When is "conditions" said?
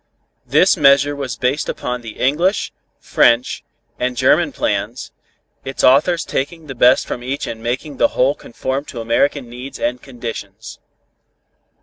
10.01-10.79